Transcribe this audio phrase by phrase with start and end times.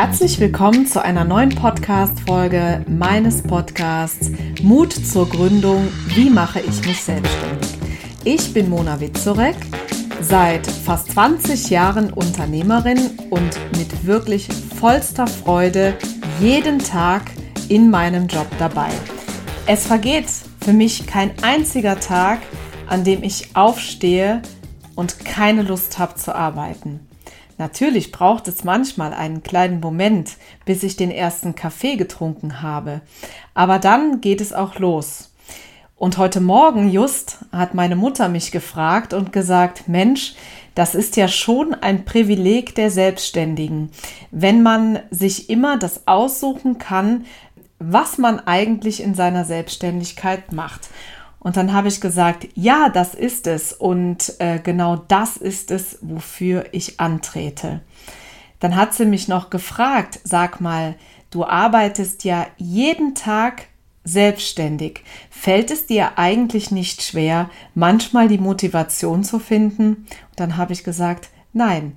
[0.00, 4.30] Herzlich willkommen zu einer neuen Podcast-Folge meines Podcasts
[4.62, 5.88] Mut zur Gründung.
[6.14, 7.68] Wie mache ich mich selbstständig?
[8.22, 9.56] Ich bin Mona Witzorek,
[10.20, 14.46] seit fast 20 Jahren Unternehmerin und mit wirklich
[14.78, 15.94] vollster Freude
[16.40, 17.22] jeden Tag
[17.68, 18.90] in meinem Job dabei.
[19.66, 20.28] Es vergeht
[20.60, 22.38] für mich kein einziger Tag,
[22.86, 24.42] an dem ich aufstehe
[24.94, 27.07] und keine Lust habe zu arbeiten.
[27.58, 33.00] Natürlich braucht es manchmal einen kleinen Moment, bis ich den ersten Kaffee getrunken habe.
[33.52, 35.34] Aber dann geht es auch los.
[35.96, 40.36] Und heute Morgen just hat meine Mutter mich gefragt und gesagt, Mensch,
[40.76, 43.90] das ist ja schon ein Privileg der Selbstständigen,
[44.30, 47.26] wenn man sich immer das aussuchen kann,
[47.80, 50.88] was man eigentlich in seiner Selbstständigkeit macht.
[51.40, 55.98] Und dann habe ich gesagt, ja, das ist es und äh, genau das ist es,
[56.00, 57.80] wofür ich antrete.
[58.60, 60.96] Dann hat sie mich noch gefragt, sag mal,
[61.30, 63.66] du arbeitest ja jeden Tag
[64.02, 65.04] selbstständig.
[65.30, 70.06] Fällt es dir eigentlich nicht schwer, manchmal die Motivation zu finden?
[70.30, 71.96] Und dann habe ich gesagt, nein,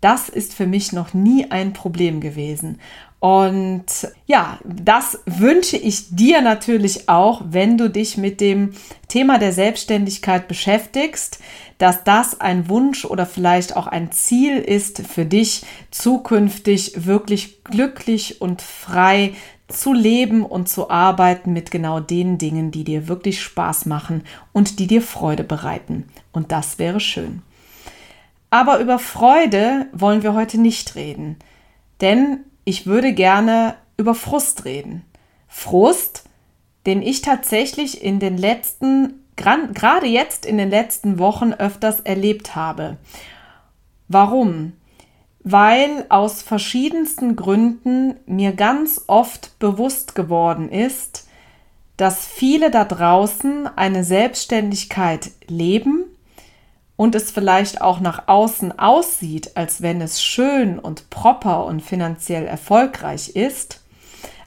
[0.00, 2.78] das ist für mich noch nie ein Problem gewesen.
[3.18, 3.86] Und
[4.26, 8.74] ja, das wünsche ich dir natürlich auch, wenn du dich mit dem
[9.08, 11.40] Thema der Selbstständigkeit beschäftigst,
[11.78, 18.40] dass das ein Wunsch oder vielleicht auch ein Ziel ist für dich, zukünftig wirklich glücklich
[18.40, 19.34] und frei
[19.68, 24.78] zu leben und zu arbeiten mit genau den Dingen, die dir wirklich Spaß machen und
[24.78, 26.04] die dir Freude bereiten.
[26.32, 27.42] Und das wäre schön.
[28.50, 31.36] Aber über Freude wollen wir heute nicht reden,
[32.00, 35.04] denn ich würde gerne über Frust reden.
[35.48, 36.24] Frust,
[36.86, 42.96] den ich tatsächlich in den letzten, gerade jetzt in den letzten Wochen öfters erlebt habe.
[44.08, 44.72] Warum?
[45.40, 51.28] Weil aus verschiedensten Gründen mir ganz oft bewusst geworden ist,
[51.96, 56.05] dass viele da draußen eine Selbstständigkeit leben
[56.96, 62.46] und es vielleicht auch nach außen aussieht, als wenn es schön und proper und finanziell
[62.46, 63.82] erfolgreich ist,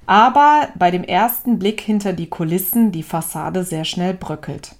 [0.05, 4.75] aber bei dem ersten Blick hinter die Kulissen die Fassade sehr schnell bröckelt.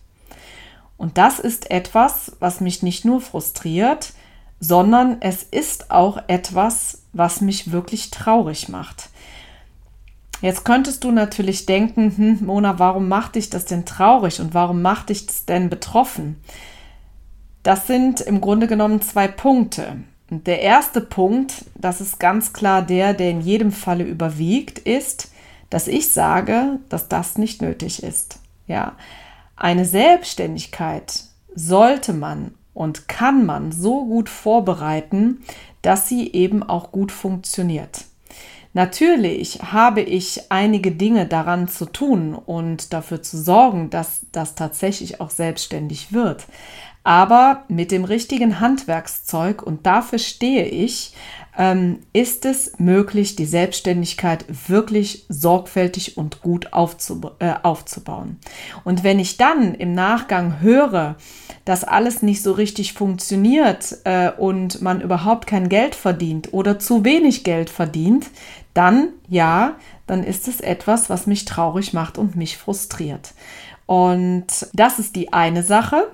[0.98, 4.12] Und das ist etwas, was mich nicht nur frustriert,
[4.60, 9.10] sondern es ist auch etwas, was mich wirklich traurig macht.
[10.42, 14.82] Jetzt könntest du natürlich denken, hm, Mona, warum macht dich das denn traurig und warum
[14.82, 16.42] macht dich das denn betroffen?
[17.64, 19.98] Das sind im Grunde genommen zwei Punkte.
[20.30, 25.32] Der erste Punkt, das ist ganz klar der, der in jedem Falle überwiegt, ist,
[25.70, 28.40] dass ich sage, dass das nicht nötig ist.
[28.68, 28.94] Ja,
[29.56, 31.24] eine Selbstständigkeit
[31.56, 35.44] sollte man und kann man so gut vorbereiten,
[35.82, 38.06] dass sie eben auch gut funktioniert.
[38.74, 45.20] Natürlich habe ich einige Dinge daran zu tun und dafür zu sorgen, dass das tatsächlich
[45.20, 46.46] auch selbstständig wird
[47.10, 51.16] aber mit dem richtigen Handwerkszeug, und dafür stehe ich,
[51.58, 58.38] ähm, ist es möglich, die Selbstständigkeit wirklich sorgfältig und gut äh, aufzubauen.
[58.84, 61.16] Und wenn ich dann im Nachgang höre,
[61.66, 67.06] dass alles nicht so richtig funktioniert äh, und man überhaupt kein Geld verdient oder zu
[67.06, 68.28] wenig Geld verdient,
[68.76, 73.34] dann ja, dann ist es etwas, was mich traurig macht und mich frustriert.
[73.88, 76.08] Und das ist die eine Sache.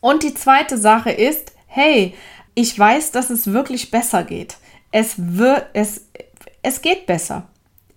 [0.00, 2.14] Und die zweite Sache ist, hey,
[2.54, 4.56] ich weiß, dass es wirklich besser geht.
[4.90, 6.06] Es wird, es,
[6.62, 7.46] es geht besser.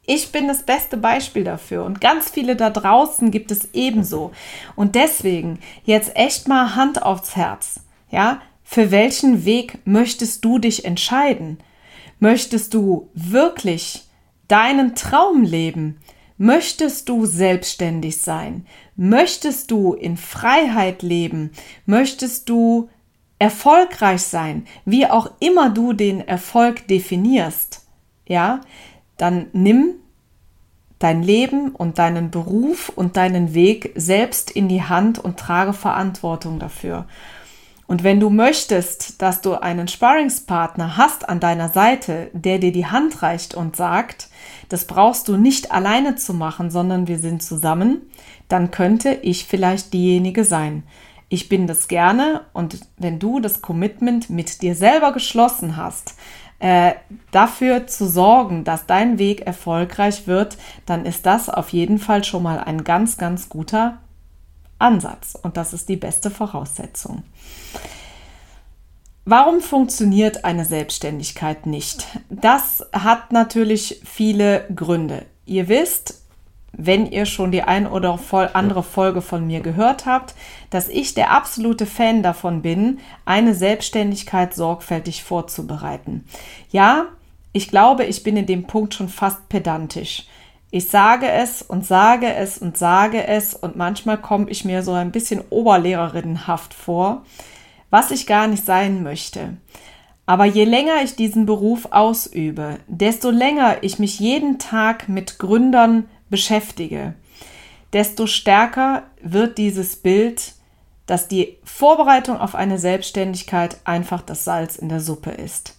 [0.05, 4.33] Ich bin das beste Beispiel dafür und ganz viele da draußen gibt es ebenso.
[4.75, 7.79] Und deswegen jetzt echt mal Hand aufs Herz.
[8.11, 11.59] Ja, für welchen Weg möchtest du dich entscheiden?
[12.19, 14.03] Möchtest du wirklich
[14.47, 15.99] deinen Traum leben?
[16.43, 18.67] Möchtest du selbstständig sein?
[18.97, 21.51] Möchtest du in Freiheit leben?
[21.85, 22.89] Möchtest du
[23.39, 24.65] erfolgreich sein?
[24.83, 27.87] Wie auch immer du den Erfolg definierst,
[28.27, 28.59] ja,
[29.15, 29.93] dann nimm
[30.99, 36.59] dein Leben und deinen Beruf und deinen Weg selbst in die Hand und trage Verantwortung
[36.59, 37.07] dafür.
[37.87, 42.87] Und wenn du möchtest, dass du einen Sparringspartner hast an deiner Seite, der dir die
[42.87, 44.27] Hand reicht und sagt,
[44.69, 48.01] das brauchst du nicht alleine zu machen, sondern wir sind zusammen,
[48.47, 50.83] dann könnte ich vielleicht diejenige sein.
[51.29, 56.15] Ich bin das gerne und wenn du das Commitment mit dir selber geschlossen hast,
[56.59, 56.93] äh,
[57.31, 62.43] dafür zu sorgen, dass dein Weg erfolgreich wird, dann ist das auf jeden Fall schon
[62.43, 63.97] mal ein ganz, ganz guter
[64.79, 65.37] Ansatz.
[65.41, 67.23] Und das ist die beste Voraussetzung.
[69.25, 72.05] Warum funktioniert eine Selbstständigkeit nicht?
[72.29, 75.25] Das hat natürlich viele Gründe.
[75.45, 76.23] Ihr wisst,
[76.73, 78.19] wenn ihr schon die ein oder
[78.53, 80.35] andere Folge von mir gehört habt,
[80.71, 86.25] dass ich der absolute Fan davon bin, eine Selbstständigkeit sorgfältig vorzubereiten.
[86.71, 87.05] Ja,
[87.53, 90.27] ich glaube, ich bin in dem Punkt schon fast pedantisch.
[90.69, 94.91] Ich sage es und sage es und sage es und manchmal komme ich mir so
[94.91, 97.23] ein bisschen oberlehrerinnenhaft vor
[97.93, 99.55] was ich gar nicht sein möchte.
[100.25, 106.05] Aber je länger ich diesen Beruf ausübe, desto länger ich mich jeden Tag mit Gründern
[106.27, 107.13] beschäftige,
[107.93, 110.53] desto stärker wird dieses Bild,
[111.05, 115.77] dass die Vorbereitung auf eine Selbstständigkeit einfach das Salz in der Suppe ist.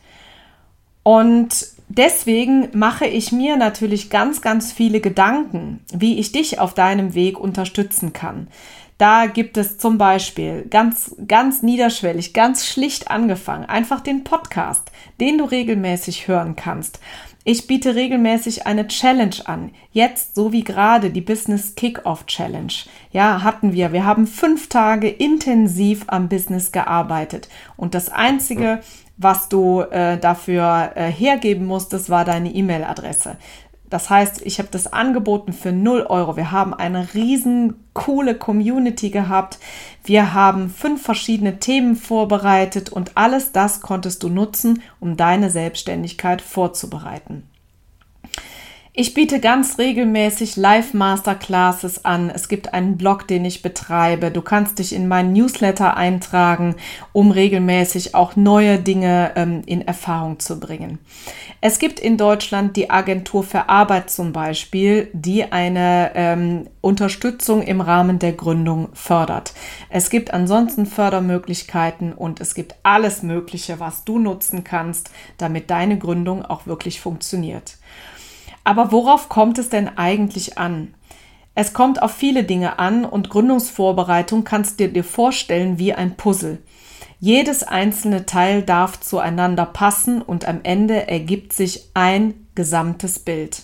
[1.02, 7.14] Und deswegen mache ich mir natürlich ganz, ganz viele Gedanken, wie ich dich auf deinem
[7.14, 8.46] Weg unterstützen kann.
[8.98, 15.38] Da gibt es zum Beispiel ganz, ganz niederschwellig, ganz schlicht angefangen, einfach den Podcast, den
[15.38, 17.00] du regelmäßig hören kannst.
[17.46, 19.72] Ich biete regelmäßig eine Challenge an.
[19.92, 22.72] Jetzt, so wie gerade, die Business Kickoff Challenge.
[23.10, 23.92] Ja, hatten wir.
[23.92, 27.50] Wir haben fünf Tage intensiv am Business gearbeitet.
[27.76, 28.80] Und das Einzige,
[29.18, 33.36] was du äh, dafür äh, hergeben musstest, war deine E-Mail-Adresse.
[33.94, 36.36] Das heißt, ich habe das angeboten für 0 Euro.
[36.36, 39.60] Wir haben eine riesen coole Community gehabt.
[40.02, 46.42] Wir haben fünf verschiedene Themen vorbereitet und alles das konntest du nutzen, um deine Selbstständigkeit
[46.42, 47.44] vorzubereiten.
[48.96, 52.30] Ich biete ganz regelmäßig Live-Masterclasses an.
[52.30, 54.30] Es gibt einen Blog, den ich betreibe.
[54.30, 56.76] Du kannst dich in meinen Newsletter eintragen,
[57.12, 61.00] um regelmäßig auch neue Dinge ähm, in Erfahrung zu bringen.
[61.60, 67.80] Es gibt in Deutschland die Agentur für Arbeit zum Beispiel, die eine ähm, Unterstützung im
[67.80, 69.54] Rahmen der Gründung fördert.
[69.90, 75.98] Es gibt ansonsten Fördermöglichkeiten und es gibt alles Mögliche, was du nutzen kannst, damit deine
[75.98, 77.76] Gründung auch wirklich funktioniert.
[78.64, 80.94] Aber worauf kommt es denn eigentlich an?
[81.54, 86.58] Es kommt auf viele Dinge an und Gründungsvorbereitung kannst du dir vorstellen wie ein Puzzle.
[87.20, 93.62] Jedes einzelne Teil darf zueinander passen und am Ende ergibt sich ein gesamtes Bild.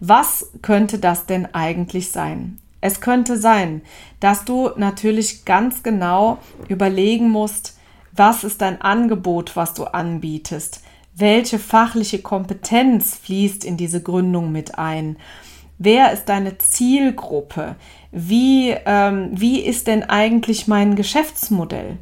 [0.00, 2.58] Was könnte das denn eigentlich sein?
[2.80, 3.82] Es könnte sein,
[4.20, 6.38] dass du natürlich ganz genau
[6.68, 7.78] überlegen musst,
[8.12, 10.82] was ist dein Angebot, was du anbietest?
[11.14, 15.16] Welche fachliche Kompetenz fließt in diese Gründung mit ein?
[15.78, 17.76] Wer ist deine Zielgruppe?
[18.12, 21.98] Wie, ähm, wie ist denn eigentlich mein Geschäftsmodell?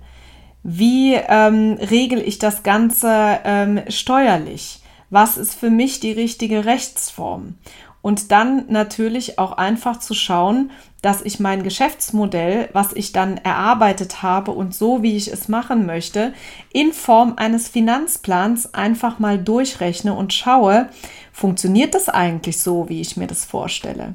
[0.62, 4.80] Wie ähm, regel ich das Ganze ähm, steuerlich?
[5.10, 7.54] Was ist für mich die richtige Rechtsform?
[8.00, 10.70] Und dann natürlich auch einfach zu schauen,
[11.02, 15.86] dass ich mein Geschäftsmodell, was ich dann erarbeitet habe und so, wie ich es machen
[15.86, 16.32] möchte,
[16.72, 20.88] in Form eines Finanzplans einfach mal durchrechne und schaue,
[21.32, 24.14] funktioniert das eigentlich so, wie ich mir das vorstelle.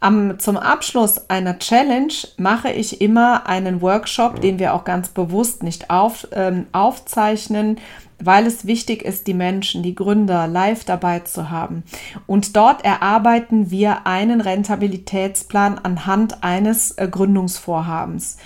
[0.00, 5.64] Am, zum Abschluss einer Challenge mache ich immer einen Workshop, den wir auch ganz bewusst
[5.64, 7.78] nicht auf, ähm, aufzeichnen,
[8.22, 11.84] weil es wichtig ist, die Menschen, die Gründer live dabei zu haben.
[12.26, 18.38] Und dort erarbeiten wir einen Rentabilitätsplan anhand eines äh, Gründungsvorhabens.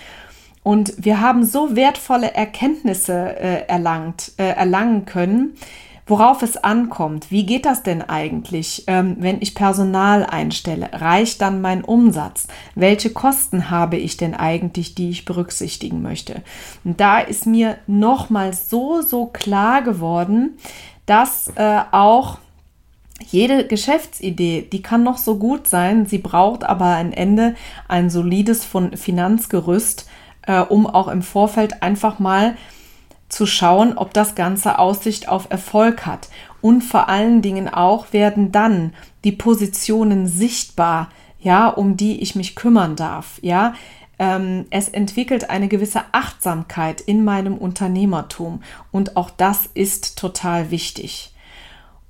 [0.62, 5.55] Und wir haben so wertvolle Erkenntnisse äh, erlangt, äh, erlangen können,
[6.12, 7.31] worauf es ankommt.
[7.31, 10.90] Wie geht das denn eigentlich, ähm, wenn ich Personal einstelle?
[10.92, 12.48] Reicht dann mein Umsatz?
[12.74, 16.42] Welche Kosten habe ich denn eigentlich, die ich berücksichtigen möchte?
[16.84, 20.58] Und da ist mir nochmal so, so klar geworden,
[21.06, 22.36] dass äh, auch
[23.31, 27.54] jede Geschäftsidee, die kann noch so gut sein, sie braucht aber am Ende
[27.88, 30.10] ein solides Finanzgerüst,
[30.46, 32.54] äh, um auch im Vorfeld einfach mal
[33.32, 36.29] zu schauen, ob das Ganze Aussicht auf Erfolg hat.
[36.60, 38.93] Und vor allen Dingen auch werden dann
[39.24, 41.08] die Positionen sichtbar,
[41.41, 43.72] ja, um die ich mich kümmern darf, ja.
[44.19, 48.62] Ähm, es entwickelt eine gewisse Achtsamkeit in meinem Unternehmertum
[48.93, 51.34] und auch das ist total wichtig.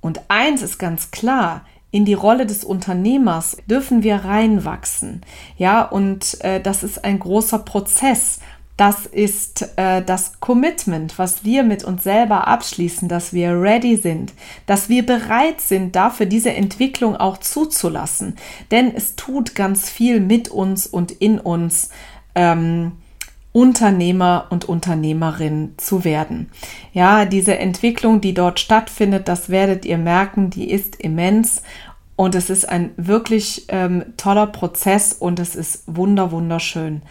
[0.01, 5.21] Und eins ist ganz klar, in die Rolle des Unternehmers dürfen wir reinwachsen.
[5.57, 8.39] Ja, und äh, das ist ein großer Prozess.
[8.75, 14.33] Das ist äh, das Commitment, was wir mit uns selber abschließen, dass wir ready sind,
[14.65, 18.35] dass wir bereit sind, dafür diese Entwicklung auch zuzulassen.
[18.71, 21.89] Denn es tut ganz viel mit uns und in uns,
[22.33, 22.93] ähm,
[23.53, 26.49] Unternehmer und Unternehmerin zu werden.
[26.91, 31.61] Ja, diese Entwicklung, die dort stattfindet, das werdet ihr merken, die ist immens
[32.15, 37.03] und es ist ein wirklich ähm, toller Prozess und es ist wunder, wunderschön.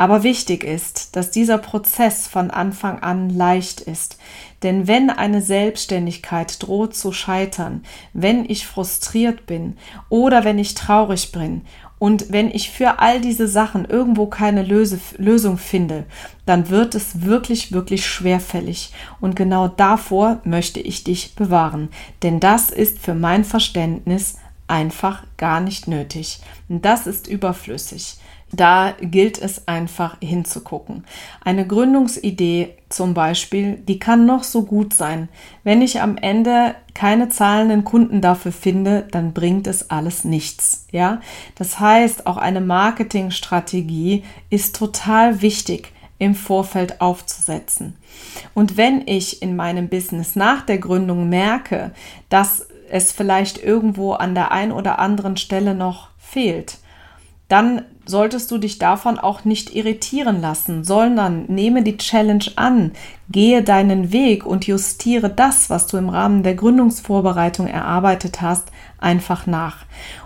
[0.00, 4.16] Aber wichtig ist, dass dieser Prozess von Anfang an leicht ist.
[4.62, 9.76] Denn wenn eine Selbstständigkeit droht zu scheitern, wenn ich frustriert bin
[10.08, 11.66] oder wenn ich traurig bin
[11.98, 16.04] und wenn ich für all diese Sachen irgendwo keine Löse, Lösung finde,
[16.46, 18.94] dann wird es wirklich, wirklich schwerfällig.
[19.20, 21.90] Und genau davor möchte ich dich bewahren.
[22.22, 26.40] Denn das ist für mein Verständnis einfach gar nicht nötig.
[26.70, 28.16] Das ist überflüssig.
[28.52, 31.04] Da gilt es einfach hinzugucken.
[31.40, 35.28] Eine Gründungsidee zum Beispiel, die kann noch so gut sein.
[35.62, 40.86] Wenn ich am Ende keine zahlenden Kunden dafür finde, dann bringt es alles nichts.
[40.90, 41.20] Ja,
[41.54, 47.96] das heißt, auch eine Marketingstrategie ist total wichtig im Vorfeld aufzusetzen.
[48.52, 51.92] Und wenn ich in meinem Business nach der Gründung merke,
[52.28, 56.78] dass es vielleicht irgendwo an der ein oder anderen Stelle noch fehlt,
[57.48, 62.92] dann solltest du dich davon auch nicht irritieren lassen, sondern nehme die Challenge an,
[63.30, 69.46] gehe deinen Weg und justiere das, was du im Rahmen der Gründungsvorbereitung erarbeitet hast, einfach
[69.46, 69.78] nach.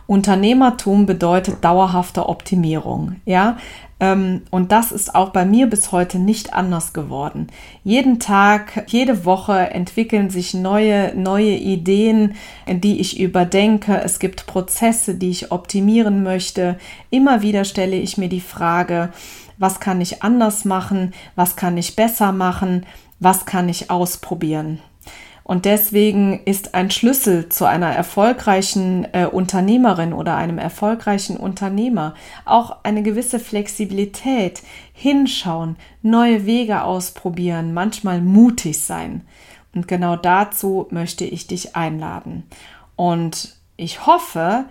[0.07, 3.57] Unternehmertum bedeutet dauerhafte Optimierung, ja.
[4.01, 7.47] Ähm, und das ist auch bei mir bis heute nicht anders geworden.
[7.85, 12.35] Jeden Tag, jede Woche entwickeln sich neue, neue Ideen,
[12.69, 14.01] die ich überdenke.
[14.03, 16.79] Es gibt Prozesse, die ich optimieren möchte.
[17.11, 19.11] Immer wieder stelle ich mir die Frage,
[19.59, 21.15] was kann ich anders machen?
[21.37, 22.87] Was kann ich besser machen?
[23.21, 24.81] Was kann ich ausprobieren?
[25.45, 32.15] Und deswegen ist ein Schlüssel zu einer erfolgreichen äh, Unternehmerin oder einem erfolgreichen Unternehmer
[32.47, 34.63] auch eine gewisse Flexibilität,
[34.95, 39.21] hinschauen, neue Wege ausprobieren, manchmal mutig sein.
[39.75, 42.45] Und genau dazu möchte ich dich einladen.
[42.97, 44.65] Und ich hoffe,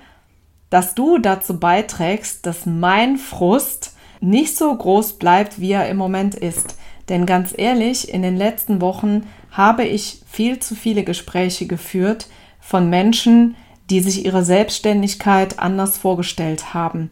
[0.72, 6.34] dass du dazu beiträgst, dass mein Frust nicht so groß bleibt, wie er im Moment
[6.34, 6.78] ist.
[7.10, 12.28] Denn ganz ehrlich, in den letzten Wochen habe ich viel zu viele Gespräche geführt
[12.60, 13.56] von Menschen,
[13.90, 17.12] die sich ihre Selbstständigkeit anders vorgestellt haben.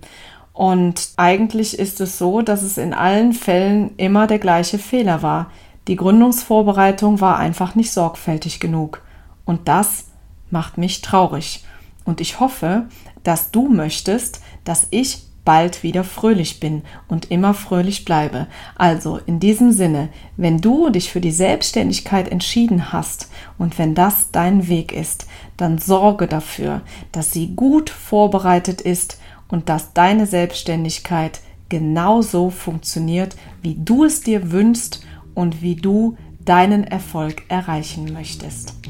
[0.53, 5.51] Und eigentlich ist es so, dass es in allen Fällen immer der gleiche Fehler war.
[5.88, 9.01] Die Gründungsvorbereitung war einfach nicht sorgfältig genug.
[9.45, 10.05] Und das
[10.50, 11.63] macht mich traurig.
[12.05, 12.88] Und ich hoffe,
[13.24, 18.48] dass du möchtest, dass ich bald wieder fröhlich bin und immer fröhlich bleibe.
[18.75, 24.31] Also in diesem Sinne, wenn du dich für die Selbstständigkeit entschieden hast und wenn das
[24.31, 26.81] dein Weg ist, dann sorge dafür,
[27.12, 34.51] dass sie gut vorbereitet ist und dass deine Selbstständigkeit genauso funktioniert, wie du es dir
[34.51, 38.80] wünschst und wie du deinen Erfolg erreichen möchtest.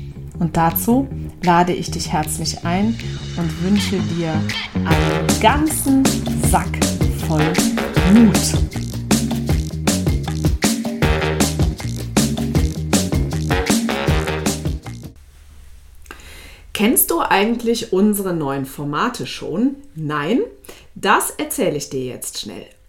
[0.42, 1.08] Und dazu
[1.44, 2.98] lade ich dich herzlich ein
[3.38, 4.34] und wünsche dir
[4.74, 6.04] einen ganzen
[6.50, 6.84] Sack
[7.28, 7.46] voll
[8.12, 8.36] Mut.
[16.74, 19.76] Kennst du eigentlich unsere neuen Formate schon?
[19.94, 20.40] Nein?
[20.96, 22.66] Das erzähle ich dir jetzt schnell.